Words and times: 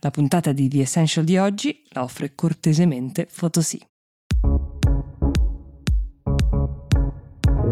La 0.00 0.10
puntata 0.12 0.52
di 0.52 0.68
The 0.68 0.82
Essential 0.82 1.24
di 1.24 1.38
oggi 1.38 1.82
la 1.88 2.04
offre 2.04 2.32
cortesemente 2.36 3.26
Photosy. 3.36 3.80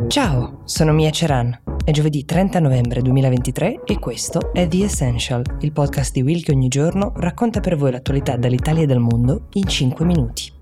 Ciao, 0.08 0.62
sono 0.64 0.92
Mia 0.92 1.10
Ceran. 1.10 1.56
È 1.84 1.92
giovedì 1.92 2.24
30 2.24 2.58
novembre 2.58 3.00
2023 3.00 3.82
e 3.84 4.00
questo 4.00 4.52
è 4.52 4.66
The 4.66 4.82
Essential, 4.82 5.58
il 5.60 5.70
podcast 5.70 6.12
di 6.14 6.22
Will 6.22 6.42
che 6.42 6.50
ogni 6.50 6.66
giorno 6.66 7.12
racconta 7.14 7.60
per 7.60 7.76
voi 7.76 7.92
l'attualità 7.92 8.36
dall'Italia 8.36 8.82
e 8.82 8.86
dal 8.86 8.98
mondo 8.98 9.46
in 9.52 9.68
5 9.68 10.04
minuti. 10.04 10.55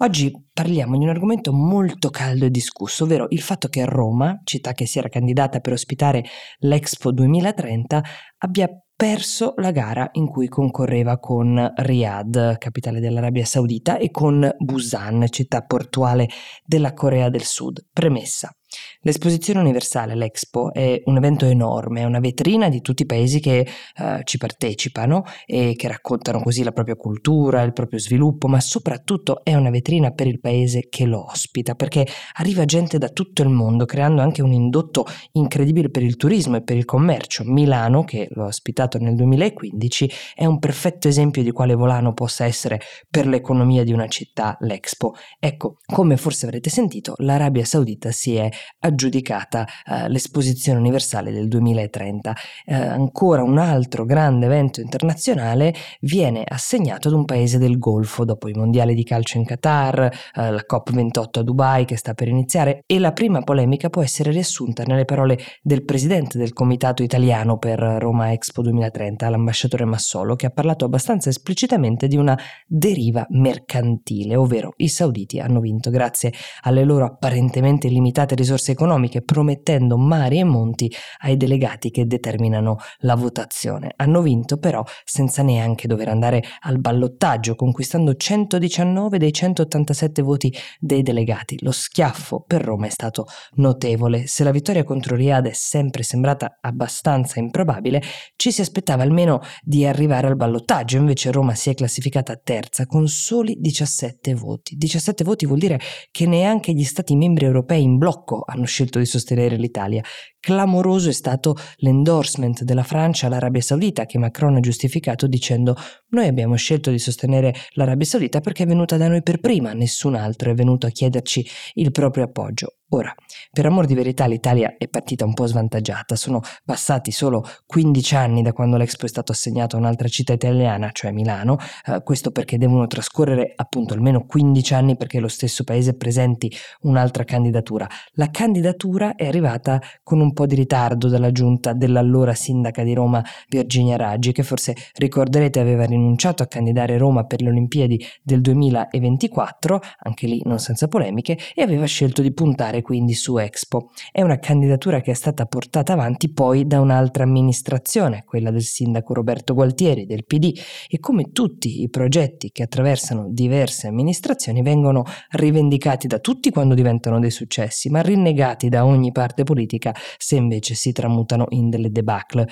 Oggi 0.00 0.32
parliamo 0.52 0.96
di 0.96 1.02
un 1.02 1.10
argomento 1.10 1.52
molto 1.52 2.08
caldo 2.08 2.44
e 2.44 2.50
discusso, 2.50 3.02
ovvero 3.02 3.26
il 3.30 3.40
fatto 3.40 3.66
che 3.66 3.84
Roma, 3.84 4.40
città 4.44 4.72
che 4.72 4.86
si 4.86 4.98
era 4.98 5.08
candidata 5.08 5.58
per 5.58 5.72
ospitare 5.72 6.24
l'Expo 6.58 7.10
2030, 7.10 8.04
abbia 8.38 8.68
perso 8.94 9.54
la 9.56 9.72
gara 9.72 10.08
in 10.12 10.28
cui 10.28 10.46
concorreva 10.46 11.18
con 11.18 11.72
Riyadh, 11.74 12.58
capitale 12.58 13.00
dell'Arabia 13.00 13.44
Saudita, 13.44 13.98
e 13.98 14.12
con 14.12 14.48
Busan, 14.58 15.26
città 15.30 15.62
portuale 15.62 16.28
della 16.64 16.94
Corea 16.94 17.28
del 17.28 17.42
Sud. 17.42 17.84
Premessa. 17.92 18.52
L'esposizione 19.02 19.60
universale, 19.60 20.14
l'Expo, 20.14 20.72
è 20.72 21.00
un 21.04 21.16
evento 21.16 21.46
enorme, 21.46 22.00
è 22.00 22.04
una 22.04 22.18
vetrina 22.18 22.68
di 22.68 22.80
tutti 22.80 23.02
i 23.02 23.06
paesi 23.06 23.40
che 23.40 23.66
uh, 23.98 24.22
ci 24.24 24.38
partecipano 24.38 25.24
e 25.46 25.74
che 25.76 25.88
raccontano 25.88 26.42
così 26.42 26.62
la 26.62 26.72
propria 26.72 26.96
cultura, 26.96 27.62
il 27.62 27.72
proprio 27.72 28.00
sviluppo, 28.00 28.48
ma 28.48 28.60
soprattutto 28.60 29.44
è 29.44 29.54
una 29.54 29.70
vetrina 29.70 30.10
per 30.10 30.26
il 30.26 30.40
paese 30.40 30.88
che 30.88 31.06
lo 31.06 31.24
ospita, 31.24 31.74
perché 31.74 32.06
arriva 32.34 32.64
gente 32.64 32.98
da 32.98 33.08
tutto 33.08 33.42
il 33.42 33.48
mondo, 33.48 33.84
creando 33.84 34.20
anche 34.20 34.42
un 34.42 34.52
indotto 34.52 35.06
incredibile 35.32 35.90
per 35.90 36.02
il 36.02 36.16
turismo 36.16 36.56
e 36.56 36.62
per 36.62 36.76
il 36.76 36.84
commercio. 36.84 37.44
Milano, 37.44 38.04
che 38.04 38.26
l'ho 38.30 38.46
ospitato 38.46 38.98
nel 38.98 39.14
2015, 39.14 40.10
è 40.34 40.44
un 40.44 40.58
perfetto 40.58 41.08
esempio 41.08 41.42
di 41.42 41.52
quale 41.52 41.74
volano 41.74 42.12
possa 42.12 42.44
essere 42.44 42.80
per 43.08 43.26
l'economia 43.26 43.84
di 43.84 43.92
una 43.92 44.08
città 44.08 44.56
l'Expo. 44.60 45.14
Ecco, 45.38 45.78
come 45.86 46.16
forse 46.16 46.46
avrete 46.46 46.68
sentito, 46.68 47.14
l'Arabia 47.18 47.64
Saudita 47.64 48.10
si 48.10 48.34
è 48.34 48.50
aggiudicata 48.80 49.66
eh, 49.86 50.08
l'esposizione 50.08 50.78
universale 50.78 51.32
del 51.32 51.48
2030. 51.48 52.36
Eh, 52.66 52.74
ancora 52.74 53.42
un 53.42 53.58
altro 53.58 54.04
grande 54.04 54.46
evento 54.46 54.80
internazionale 54.80 55.74
viene 56.00 56.44
assegnato 56.46 57.08
ad 57.08 57.14
un 57.14 57.24
paese 57.24 57.58
del 57.58 57.78
Golfo 57.78 58.24
dopo 58.24 58.48
i 58.48 58.54
mondiali 58.54 58.94
di 58.94 59.04
calcio 59.04 59.38
in 59.38 59.44
Qatar, 59.44 60.00
eh, 60.00 60.50
la 60.50 60.64
COP28 60.68 61.38
a 61.38 61.42
Dubai 61.42 61.84
che 61.84 61.96
sta 61.96 62.14
per 62.14 62.28
iniziare 62.28 62.82
e 62.86 62.98
la 62.98 63.12
prima 63.12 63.42
polemica 63.42 63.88
può 63.88 64.02
essere 64.02 64.30
riassunta 64.30 64.82
nelle 64.84 65.04
parole 65.04 65.38
del 65.62 65.84
presidente 65.84 66.38
del 66.38 66.52
comitato 66.52 67.02
italiano 67.02 67.58
per 67.58 67.78
Roma 67.78 68.32
Expo 68.32 68.62
2030, 68.62 69.28
l'ambasciatore 69.28 69.84
Massolo, 69.84 70.34
che 70.34 70.46
ha 70.46 70.50
parlato 70.50 70.84
abbastanza 70.84 71.28
esplicitamente 71.28 72.06
di 72.06 72.16
una 72.16 72.38
deriva 72.66 73.26
mercantile, 73.30 74.36
ovvero 74.36 74.72
i 74.76 74.88
sauditi 74.88 75.40
hanno 75.40 75.60
vinto 75.60 75.90
grazie 75.90 76.32
alle 76.62 76.84
loro 76.84 77.04
apparentemente 77.04 77.88
limitate 77.88 78.34
risorse 78.34 78.47
economiche, 78.54 79.22
promettendo 79.22 79.96
mari 79.96 80.38
e 80.38 80.44
monti 80.44 80.92
ai 81.20 81.36
delegati 81.36 81.90
che 81.90 82.06
determinano 82.06 82.76
la 82.98 83.14
votazione. 83.14 83.92
Hanno 83.96 84.22
vinto 84.22 84.58
però 84.58 84.82
senza 85.04 85.42
neanche 85.42 85.86
dover 85.86 86.08
andare 86.08 86.42
al 86.60 86.78
ballottaggio, 86.78 87.54
conquistando 87.54 88.14
119 88.14 89.18
dei 89.18 89.32
187 89.32 90.22
voti 90.22 90.54
dei 90.78 91.02
delegati. 91.02 91.58
Lo 91.60 91.72
schiaffo 91.72 92.44
per 92.46 92.62
Roma 92.62 92.86
è 92.86 92.90
stato 92.90 93.26
notevole. 93.54 94.26
Se 94.26 94.44
la 94.44 94.50
vittoria 94.50 94.84
contro 94.84 95.16
Riyadh 95.16 95.48
è 95.48 95.52
sempre 95.52 96.02
sembrata 96.02 96.58
abbastanza 96.60 97.40
improbabile, 97.40 98.02
ci 98.36 98.50
si 98.52 98.60
aspettava 98.60 99.02
almeno 99.02 99.40
di 99.62 99.84
arrivare 99.84 100.26
al 100.26 100.36
ballottaggio, 100.36 100.96
invece 100.96 101.30
Roma 101.30 101.54
si 101.54 101.70
è 101.70 101.74
classificata 101.74 102.36
terza 102.36 102.86
con 102.86 103.08
soli 103.08 103.56
17 103.58 104.34
voti. 104.34 104.76
17 104.76 105.24
voti 105.24 105.46
vuol 105.46 105.58
dire 105.58 105.80
che 106.10 106.26
neanche 106.26 106.72
gli 106.72 106.84
stati 106.84 107.16
membri 107.16 107.44
europei 107.44 107.82
in 107.82 107.98
blocco 107.98 108.37
hanno 108.46 108.64
scelto 108.64 108.98
di 108.98 109.06
sostenere 109.06 109.56
l'Italia. 109.56 110.02
Clamoroso 110.48 111.10
è 111.10 111.12
stato 111.12 111.56
l'endorsement 111.80 112.62
della 112.62 112.82
Francia 112.82 113.26
all'Arabia 113.26 113.60
Saudita 113.60 114.06
che 114.06 114.16
Macron 114.16 114.56
ha 114.56 114.60
giustificato 114.60 115.26
dicendo 115.26 115.76
noi 116.12 116.26
abbiamo 116.26 116.54
scelto 116.54 116.90
di 116.90 116.98
sostenere 116.98 117.54
l'Arabia 117.72 118.06
Saudita 118.06 118.40
perché 118.40 118.62
è 118.62 118.66
venuta 118.66 118.96
da 118.96 119.08
noi 119.08 119.22
per 119.22 119.40
prima, 119.40 119.74
nessun 119.74 120.14
altro 120.14 120.50
è 120.50 120.54
venuto 120.54 120.86
a 120.86 120.90
chiederci 120.90 121.46
il 121.74 121.90
proprio 121.92 122.24
appoggio. 122.24 122.78
Ora, 122.92 123.14
per 123.52 123.66
amor 123.66 123.84
di 123.84 123.92
verità 123.92 124.24
l'Italia 124.24 124.76
è 124.78 124.88
partita 124.88 125.26
un 125.26 125.34
po' 125.34 125.44
svantaggiata, 125.44 126.16
sono 126.16 126.40
passati 126.64 127.10
solo 127.10 127.44
15 127.66 128.16
anni 128.16 128.40
da 128.40 128.54
quando 128.54 128.78
l'Expo 128.78 129.04
è 129.04 129.08
stato 129.08 129.30
assegnato 129.30 129.76
a 129.76 129.78
un'altra 129.78 130.08
città 130.08 130.32
italiana, 130.32 130.88
cioè 130.92 131.10
Milano, 131.10 131.58
eh, 131.84 132.02
questo 132.02 132.30
perché 132.30 132.56
devono 132.56 132.86
trascorrere 132.86 133.52
appunto 133.54 133.92
almeno 133.92 134.24
15 134.24 134.72
anni 134.72 134.96
perché 134.96 135.20
lo 135.20 135.28
stesso 135.28 135.64
paese 135.64 135.98
presenti 135.98 136.50
un'altra 136.82 137.24
candidatura. 137.24 137.86
La 138.12 138.30
candidatura 138.30 139.16
è 139.16 139.26
arrivata 139.26 139.78
con 140.02 140.20
un 140.20 140.32
po' 140.38 140.46
di 140.46 140.54
ritardo 140.54 141.08
dalla 141.08 141.32
giunta 141.32 141.72
dell'allora 141.72 142.32
sindaca 142.32 142.84
di 142.84 142.94
Roma 142.94 143.24
Virginia 143.48 143.96
Raggi, 143.96 144.30
che 144.30 144.44
forse 144.44 144.76
ricorderete 144.94 145.58
aveva 145.58 145.84
rinunciato 145.84 146.44
a 146.44 146.46
candidare 146.46 146.96
Roma 146.96 147.24
per 147.24 147.42
le 147.42 147.48
Olimpiadi 147.48 148.00
del 148.22 148.40
2024, 148.40 149.80
anche 150.04 150.28
lì 150.28 150.40
non 150.44 150.60
senza 150.60 150.86
polemiche, 150.86 151.36
e 151.56 151.62
aveva 151.62 151.86
scelto 151.86 152.22
di 152.22 152.32
puntare 152.32 152.82
quindi 152.82 153.14
su 153.14 153.36
Expo. 153.36 153.90
È 154.12 154.22
una 154.22 154.38
candidatura 154.38 155.00
che 155.00 155.10
è 155.10 155.14
stata 155.14 155.44
portata 155.46 155.94
avanti 155.94 156.30
poi 156.32 156.68
da 156.68 156.80
un'altra 156.80 157.24
amministrazione, 157.24 158.22
quella 158.24 158.52
del 158.52 158.62
sindaco 158.62 159.14
Roberto 159.14 159.54
Gualtieri 159.54 160.06
del 160.06 160.24
PD 160.24 160.56
e 160.88 161.00
come 161.00 161.32
tutti 161.32 161.82
i 161.82 161.88
progetti 161.88 162.52
che 162.52 162.62
attraversano 162.62 163.26
diverse 163.28 163.88
amministrazioni 163.88 164.62
vengono 164.62 165.04
rivendicati 165.30 166.06
da 166.06 166.20
tutti 166.20 166.50
quando 166.50 166.74
diventano 166.74 167.18
dei 167.18 167.32
successi, 167.32 167.90
ma 167.90 168.02
rinnegati 168.02 168.68
da 168.68 168.86
ogni 168.86 169.10
parte 169.10 169.42
politica 169.42 169.92
se 170.18 170.36
invece 170.36 170.74
si 170.74 170.92
tramutano 170.92 171.46
in 171.50 171.70
delle 171.70 171.90
debacle. 171.90 172.46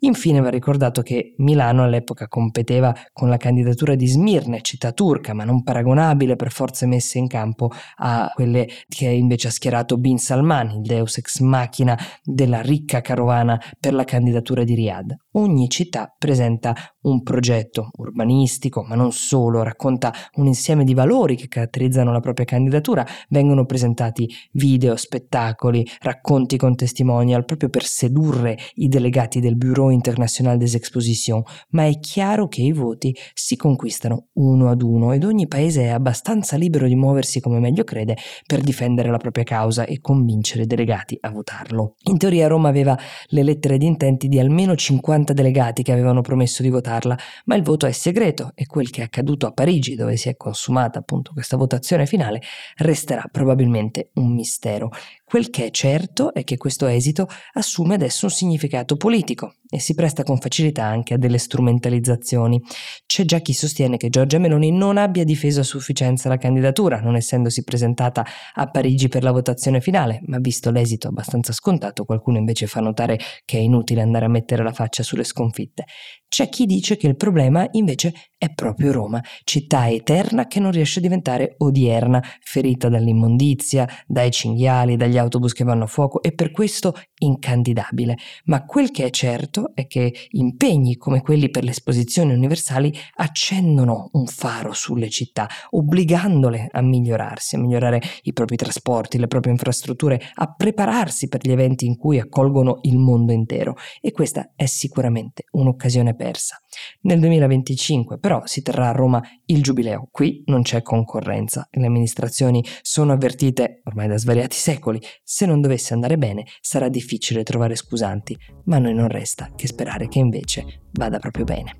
Infine 0.00 0.40
va 0.40 0.48
ricordato 0.48 1.02
che 1.02 1.34
Milano 1.36 1.84
all'epoca 1.84 2.26
competeva 2.26 2.94
con 3.12 3.28
la 3.28 3.36
candidatura 3.36 3.94
di 3.94 4.06
Smirne, 4.06 4.62
città 4.62 4.92
turca, 4.92 5.34
ma 5.34 5.44
non 5.44 5.62
paragonabile 5.62 6.34
per 6.34 6.50
forze 6.50 6.86
messe 6.86 7.18
in 7.18 7.28
campo 7.28 7.70
a 7.96 8.32
quelle 8.34 8.68
che 8.88 9.06
invece 9.06 9.48
ha 9.48 9.50
schierato 9.50 9.98
Bin 9.98 10.18
Salman, 10.18 10.70
il 10.70 10.80
deus 10.80 11.18
ex 11.18 11.40
machina 11.40 11.96
della 12.24 12.62
ricca 12.62 13.00
carovana 13.00 13.60
per 13.78 13.92
la 13.92 14.04
candidatura 14.04 14.64
di 14.64 14.74
Riyadh. 14.74 15.14
Ogni 15.34 15.68
città 15.68 16.12
presenta 16.18 16.74
un 17.02 17.22
progetto 17.22 17.90
urbanistico, 17.98 18.82
ma 18.82 18.96
non 18.96 19.12
solo, 19.12 19.62
racconta 19.62 20.12
un 20.34 20.48
insieme 20.48 20.82
di 20.82 20.92
valori 20.92 21.36
che 21.36 21.46
caratterizzano 21.46 22.10
la 22.10 22.18
propria 22.18 22.44
candidatura, 22.44 23.06
vengono 23.28 23.64
presentati 23.64 24.28
video, 24.52 24.96
spettacoli, 24.96 25.86
racconti 26.00 26.56
con 26.56 26.74
testimonial 26.74 27.44
proprio 27.44 27.68
per 27.68 27.84
sedurre 27.84 28.58
i 28.74 28.88
delegati 28.88 29.38
del 29.38 29.56
Bureau 29.56 29.90
International 29.90 30.58
des 30.58 30.74
Expositions, 30.74 31.44
ma 31.70 31.86
è 31.86 32.00
chiaro 32.00 32.48
che 32.48 32.62
i 32.62 32.72
voti 32.72 33.14
si 33.32 33.54
conquistano 33.54 34.30
uno 34.34 34.68
ad 34.68 34.82
uno 34.82 35.12
ed 35.12 35.22
ogni 35.22 35.46
paese 35.46 35.82
è 35.82 35.88
abbastanza 35.90 36.56
libero 36.56 36.88
di 36.88 36.96
muoversi 36.96 37.40
come 37.40 37.60
meglio 37.60 37.84
crede 37.84 38.16
per 38.44 38.62
difendere 38.62 39.10
la 39.10 39.18
propria 39.18 39.44
causa 39.44 39.84
e 39.84 40.00
convincere 40.00 40.64
i 40.64 40.66
delegati 40.66 41.16
a 41.20 41.30
votarlo. 41.30 41.94
In 42.08 42.18
teoria 42.18 42.48
Roma 42.48 42.68
aveva 42.68 42.98
le 43.26 43.44
lettere 43.44 43.78
di 43.78 43.86
intenti 43.86 44.26
di 44.26 44.40
almeno 44.40 44.74
50 44.74 45.18
delegati 45.24 45.82
che 45.82 45.92
avevano 45.92 46.20
promesso 46.20 46.62
di 46.62 46.70
votarla, 46.70 47.16
ma 47.44 47.54
il 47.54 47.62
voto 47.62 47.86
è 47.86 47.92
segreto 47.92 48.52
e 48.54 48.66
quel 48.66 48.90
che 48.90 49.00
è 49.00 49.04
accaduto 49.04 49.46
a 49.46 49.52
Parigi, 49.52 49.94
dove 49.94 50.16
si 50.16 50.28
è 50.28 50.36
consumata 50.36 50.98
appunto 50.98 51.32
questa 51.32 51.56
votazione 51.56 52.06
finale, 52.06 52.42
resterà 52.76 53.24
probabilmente 53.30 54.10
un 54.14 54.34
mistero. 54.34 54.90
Quel 55.24 55.50
che 55.50 55.66
è 55.66 55.70
certo 55.70 56.34
è 56.34 56.42
che 56.42 56.56
questo 56.56 56.86
esito 56.86 57.28
assume 57.52 57.94
adesso 57.94 58.26
un 58.26 58.32
significato 58.32 58.96
politico 58.96 59.54
e 59.68 59.78
si 59.78 59.94
presta 59.94 60.24
con 60.24 60.38
facilità 60.38 60.84
anche 60.84 61.14
a 61.14 61.18
delle 61.18 61.38
strumentalizzazioni. 61.38 62.60
C'è 63.06 63.24
già 63.24 63.38
chi 63.38 63.52
sostiene 63.52 63.96
che 63.96 64.08
Giorgia 64.08 64.38
Meloni 64.38 64.72
non 64.72 64.96
abbia 64.96 65.22
difeso 65.22 65.60
a 65.60 65.62
sufficienza 65.62 66.28
la 66.28 66.36
candidatura, 66.36 67.00
non 67.00 67.14
essendosi 67.14 67.62
presentata 67.62 68.26
a 68.54 68.68
Parigi 68.68 69.06
per 69.06 69.22
la 69.22 69.30
votazione 69.30 69.80
finale, 69.80 70.20
ma 70.26 70.38
visto 70.40 70.72
l'esito 70.72 71.06
abbastanza 71.06 71.52
scontato, 71.52 72.04
qualcuno 72.04 72.38
invece 72.38 72.66
fa 72.66 72.80
notare 72.80 73.16
che 73.44 73.58
è 73.58 73.60
inutile 73.60 74.00
andare 74.00 74.24
a 74.24 74.28
mettere 74.28 74.64
la 74.64 74.72
faccia 74.72 75.04
sulle 75.10 75.24
sconfitte. 75.24 75.84
C'è 76.28 76.48
chi 76.48 76.66
dice 76.66 76.96
che 76.96 77.08
il 77.08 77.16
problema 77.16 77.66
invece 77.72 78.12
è 78.40 78.54
proprio 78.54 78.90
Roma, 78.90 79.22
città 79.44 79.90
eterna 79.90 80.46
che 80.46 80.60
non 80.60 80.70
riesce 80.70 80.98
a 80.98 81.02
diventare 81.02 81.56
odierna, 81.58 82.24
ferita 82.40 82.88
dall'immondizia, 82.88 83.86
dai 84.06 84.30
cinghiali, 84.30 84.96
dagli 84.96 85.18
autobus 85.18 85.52
che 85.52 85.62
vanno 85.62 85.84
a 85.84 85.86
fuoco 85.86 86.22
e 86.22 86.32
per 86.32 86.50
questo 86.50 86.94
incandidabile. 87.18 88.16
Ma 88.44 88.64
quel 88.64 88.92
che 88.92 89.04
è 89.04 89.10
certo 89.10 89.72
è 89.74 89.86
che 89.86 90.14
impegni 90.30 90.96
come 90.96 91.20
quelli 91.20 91.50
per 91.50 91.64
le 91.64 91.72
esposizioni 91.72 92.32
universali 92.32 92.90
accendono 93.16 94.08
un 94.12 94.24
faro 94.24 94.72
sulle 94.72 95.10
città, 95.10 95.46
obbligandole 95.72 96.68
a 96.72 96.80
migliorarsi, 96.80 97.56
a 97.56 97.58
migliorare 97.58 98.00
i 98.22 98.32
propri 98.32 98.56
trasporti, 98.56 99.18
le 99.18 99.26
proprie 99.26 99.52
infrastrutture, 99.52 100.18
a 100.32 100.50
prepararsi 100.50 101.28
per 101.28 101.46
gli 101.46 101.52
eventi 101.52 101.84
in 101.84 101.98
cui 101.98 102.18
accolgono 102.18 102.78
il 102.84 102.96
mondo 102.96 103.32
intero. 103.32 103.76
E 104.00 104.12
questa 104.12 104.52
è 104.56 104.64
sicuramente 104.64 105.44
un'occasione 105.50 106.14
persa. 106.14 106.58
Nel 107.02 107.20
2025 107.20 108.18
però 108.30 108.42
si 108.44 108.62
terrà 108.62 108.90
a 108.90 108.92
Roma 108.92 109.20
il 109.46 109.60
giubileo. 109.60 110.06
Qui 110.08 110.44
non 110.46 110.62
c'è 110.62 110.82
concorrenza. 110.82 111.66
Le 111.68 111.86
amministrazioni 111.86 112.64
sono 112.80 113.12
avvertite 113.12 113.80
ormai 113.86 114.06
da 114.06 114.16
svariati 114.16 114.54
secoli. 114.54 115.00
Se 115.24 115.46
non 115.46 115.60
dovesse 115.60 115.94
andare 115.94 116.16
bene 116.16 116.44
sarà 116.60 116.88
difficile 116.88 117.42
trovare 117.42 117.74
scusanti, 117.74 118.38
ma 118.66 118.76
a 118.76 118.78
noi 118.78 118.94
non 118.94 119.08
resta 119.08 119.50
che 119.56 119.66
sperare 119.66 120.06
che 120.06 120.20
invece 120.20 120.82
vada 120.92 121.18
proprio 121.18 121.44
bene. 121.44 121.74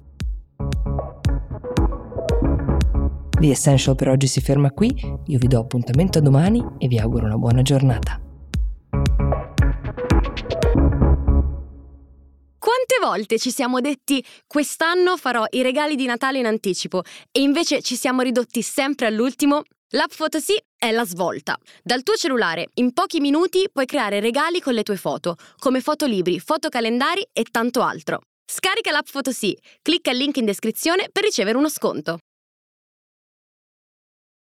The 3.39 3.51
Essential 3.51 3.95
per 3.95 4.09
oggi 4.09 4.27
si 4.27 4.41
ferma 4.41 4.73
qui, 4.73 4.93
io 5.27 5.39
vi 5.39 5.47
do 5.47 5.61
appuntamento 5.61 6.19
a 6.19 6.21
domani 6.21 6.61
e 6.79 6.89
vi 6.89 6.99
auguro 6.99 7.27
una 7.27 7.39
buona 7.39 7.63
giornata. 7.63 8.21
Quante 12.91 13.07
volte 13.07 13.39
ci 13.39 13.53
siamo 13.53 13.81
detti 13.81 14.25
quest'anno 14.49 15.17
farò 15.17 15.45
i 15.51 15.63
regali 15.63 15.95
di 15.95 16.07
Natale 16.07 16.39
in 16.39 16.47
anticipo 16.47 17.05
e 17.31 17.41
invece 17.41 17.83
ci 17.83 17.95
siamo 17.95 18.23
ridotti 18.23 18.63
sempre 18.63 19.07
all'ultimo? 19.07 19.63
L'app 19.91 20.11
Photosy 20.17 20.57
è 20.77 20.91
la 20.91 21.05
svolta. 21.05 21.57
Dal 21.85 22.03
tuo 22.03 22.17
cellulare, 22.17 22.67
in 22.75 22.93
pochi 22.93 23.21
minuti 23.21 23.69
puoi 23.73 23.87
creare 23.87 24.19
regali 24.19 24.61
con 24.61 24.75
le 24.75 24.83
tue 24.83 24.97
foto, 24.97 25.37
come 25.59 25.81
fotolibri, 25.81 26.41
fotocalendari 26.41 27.29
e 27.33 27.45
tanto 27.49 27.81
altro. 27.83 28.23
Scarica 28.45 28.91
l'app 28.91 29.07
Photosy, 29.09 29.57
clicca 29.83 30.11
il 30.11 30.17
link 30.17 30.39
in 30.39 30.47
descrizione 30.47 31.11
per 31.13 31.23
ricevere 31.23 31.57
uno 31.57 31.69
sconto. 31.69 32.19